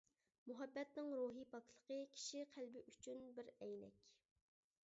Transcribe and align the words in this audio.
مۇھەببەتنىڭ 0.51 1.11
روھىي 1.19 1.45
پاكلىقى 1.51 1.99
كىشى 2.15 2.43
قەلبى 2.57 2.85
ئۈچۈن 2.89 3.23
بىر 3.37 3.55
ئەينەك. 3.59 4.09